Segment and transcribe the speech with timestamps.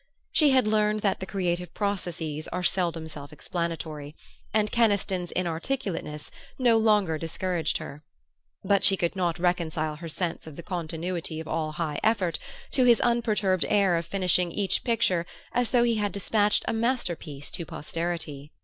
[0.31, 4.15] She had learned that the creative processes are seldom self explanatory,
[4.51, 8.03] and Keniston's inarticulateness no longer discouraged her;
[8.63, 12.39] but she could not reconcile her sense of the continuity of all high effort
[12.71, 17.51] to his unperturbed air of finishing each picture as though he had despatched a masterpiece
[17.51, 18.51] to posterity.